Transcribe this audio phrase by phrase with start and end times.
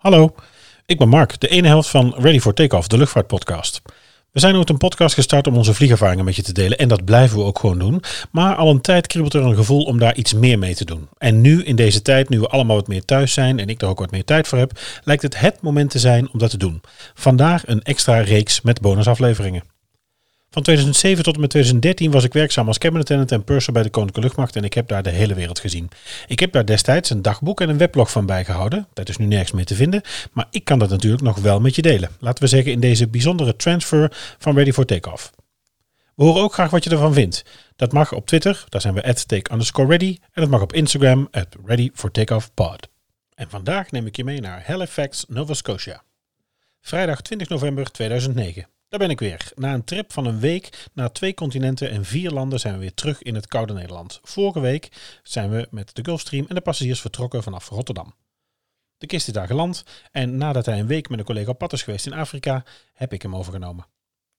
[0.00, 0.34] Hallo,
[0.86, 3.82] ik ben Mark, de ene helft van Ready for Takeoff, de luchtvaartpodcast.
[4.32, 7.04] We zijn ooit een podcast gestart om onze vliegervaringen met je te delen en dat
[7.04, 8.02] blijven we ook gewoon doen.
[8.30, 11.08] Maar al een tijd kriebelt er een gevoel om daar iets meer mee te doen.
[11.18, 13.88] En nu in deze tijd, nu we allemaal wat meer thuis zijn en ik er
[13.88, 16.58] ook wat meer tijd voor heb, lijkt het het moment te zijn om dat te
[16.58, 16.80] doen.
[17.14, 19.62] Vandaag een extra reeks met bonusafleveringen.
[20.52, 23.82] Van 2007 tot en met 2013 was ik werkzaam als cabin attendant en purser bij
[23.82, 25.88] de Koninklijke Luchtmacht en ik heb daar de hele wereld gezien.
[26.26, 28.86] Ik heb daar destijds een dagboek en een weblog van bijgehouden.
[28.92, 31.74] Dat is nu nergens meer te vinden, maar ik kan dat natuurlijk nog wel met
[31.74, 32.10] je delen.
[32.18, 35.32] Laten we zeggen in deze bijzondere transfer van Ready for Takeoff.
[36.14, 37.44] We horen ook graag wat je ervan vindt.
[37.76, 40.18] Dat mag op Twitter, daar zijn we at take underscore ready.
[40.32, 42.10] En dat mag op Instagram, at ready for.
[43.34, 46.02] En vandaag neem ik je mee naar Halifax, Nova Scotia.
[46.80, 48.66] Vrijdag 20 november 2009.
[48.90, 49.52] Daar ben ik weer.
[49.54, 52.94] Na een trip van een week naar twee continenten en vier landen zijn we weer
[52.94, 54.20] terug in het koude Nederland.
[54.22, 58.14] Vorige week zijn we met de Gulfstream en de passagiers vertrokken vanaf Rotterdam.
[58.98, 61.72] De kist is daar geland en nadat hij een week met een collega op pad
[61.72, 63.86] is geweest in Afrika, heb ik hem overgenomen.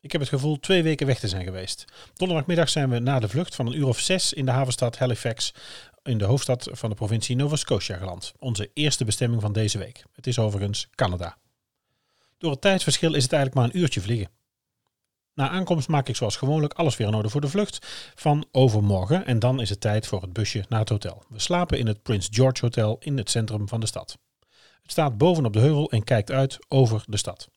[0.00, 1.84] Ik heb het gevoel twee weken weg te zijn geweest.
[2.14, 5.54] Donderdagmiddag zijn we na de vlucht van een uur of zes in de havenstad Halifax
[6.02, 8.32] in de hoofdstad van de provincie Nova Scotia geland.
[8.38, 10.04] Onze eerste bestemming van deze week.
[10.12, 11.36] Het is overigens Canada.
[12.38, 14.36] Door het tijdsverschil is het eigenlijk maar een uurtje vliegen.
[15.38, 19.26] Na aankomst maak ik zoals gewoonlijk alles weer in orde voor de vlucht van overmorgen.
[19.26, 21.22] En dan is het tijd voor het busje naar het hotel.
[21.28, 24.18] We slapen in het Prince George Hotel in het centrum van de stad.
[24.82, 27.48] Het staat bovenop de heuvel en kijkt uit over de stad.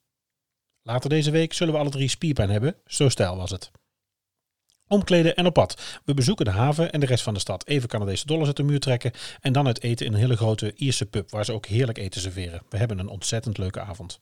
[0.81, 3.71] Later deze week zullen we alle drie spierpijn hebben, zo stijl was het.
[4.87, 6.01] Omkleden en op pad.
[6.05, 7.67] We bezoeken de haven en de rest van de stad.
[7.67, 10.73] Even Canadese dollars uit de muur trekken en dan het eten in een hele grote
[10.75, 12.61] Ierse pub waar ze ook heerlijk eten serveren.
[12.69, 14.19] We hebben een ontzettend leuke avond.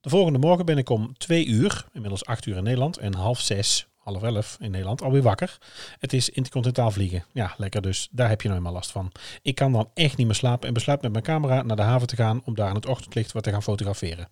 [0.00, 3.40] De volgende morgen ben ik om twee uur, inmiddels acht uur in Nederland, en half
[3.40, 5.58] zes, half elf in Nederland, alweer wakker.
[5.98, 7.24] Het is intercontinentaal vliegen.
[7.32, 8.08] Ja, lekker dus.
[8.10, 9.12] Daar heb je nou eenmaal last van.
[9.42, 12.06] Ik kan dan echt niet meer slapen en besluit met mijn camera naar de haven
[12.06, 14.28] te gaan om daar in het ochtendlicht wat te gaan fotograferen.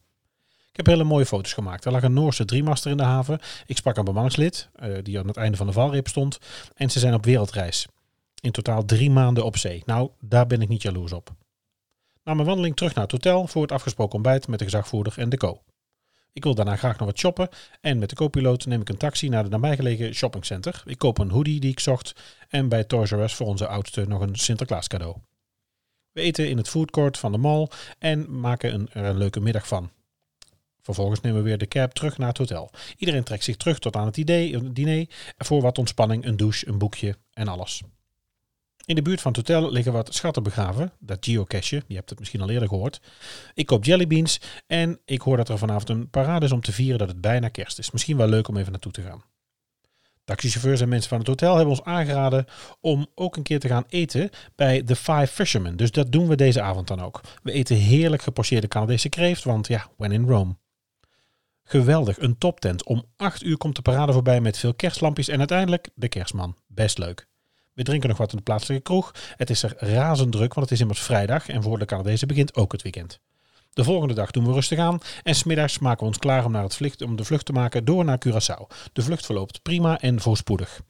[0.71, 1.85] Ik heb hele mooie foto's gemaakt.
[1.85, 3.39] Er lag een Noorse driemaster in de haven.
[3.67, 6.39] Ik sprak een bemanningslid, uh, die aan het einde van de valreep stond.
[6.75, 7.87] En ze zijn op wereldreis.
[8.41, 9.83] In totaal drie maanden op zee.
[9.87, 11.31] Nou, daar ben ik niet jaloers op.
[12.29, 15.29] Na mijn wandeling terug naar het hotel voor het afgesproken ontbijt met de gezagvoerder en
[15.29, 15.63] de co.
[16.33, 17.49] Ik wil daarna graag nog wat shoppen
[17.81, 20.83] en met de co-piloot neem ik een taxi naar de nabijgelegen shoppingcenter.
[20.85, 22.13] Ik koop een hoodie die ik zocht
[22.49, 25.17] en bij Toys R Us voor onze oudste nog een Sinterklaas cadeau.
[26.13, 27.69] We eten in het foodcourt van de mall
[27.99, 29.91] en maken een, er een leuke middag van.
[30.81, 32.71] Vervolgens nemen we weer de cab terug naar het hotel.
[32.97, 35.07] Iedereen trekt zich terug tot aan het idee, diner
[35.37, 37.83] voor wat ontspanning, een douche, een boekje en alles.
[38.89, 40.93] In de buurt van het hotel liggen wat schatten begraven.
[40.99, 43.01] Dat geocache, je hebt het misschien al eerder gehoord.
[43.55, 46.99] Ik koop jellybeans en ik hoor dat er vanavond een parade is om te vieren
[46.99, 47.91] dat het bijna kerst is.
[47.91, 49.25] Misschien wel leuk om even naartoe te gaan.
[50.25, 52.45] Taxichauffeurs en mensen van het hotel hebben ons aangeraden
[52.81, 55.77] om ook een keer te gaan eten bij The Five Fishermen.
[55.77, 57.21] Dus dat doen we deze avond dan ook.
[57.43, 60.57] We eten heerlijk gepocheerde Canadese kreeft, want ja, when in Rome.
[61.65, 62.85] Geweldig, een toptent.
[62.85, 66.57] Om 8 uur komt de parade voorbij met veel kerstlampjes en uiteindelijk de kerstman.
[66.67, 67.27] Best leuk.
[67.79, 69.15] We drinken nog wat in de plaatselijke kroeg.
[69.37, 72.55] Het is er razend druk, want het is immers vrijdag en voor de Canadezen begint
[72.55, 73.21] ook het weekend.
[73.73, 76.63] De volgende dag doen we rustig aan en smiddags maken we ons klaar om, naar
[76.63, 78.67] het vlucht, om de vlucht te maken door naar Curaçao.
[78.93, 80.81] De vlucht verloopt prima en voorspoedig.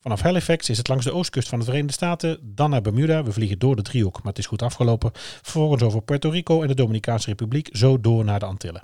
[0.00, 3.22] Vanaf Halifax is het langs de oostkust van de Verenigde Staten, dan naar Bermuda.
[3.22, 5.10] We vliegen door de driehoek, maar het is goed afgelopen.
[5.14, 8.82] Vervolgens over Puerto Rico en de Dominicaanse Republiek, zo door naar de Antillen.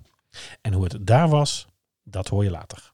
[0.60, 1.66] En hoe het daar was,
[2.04, 2.92] dat hoor je later.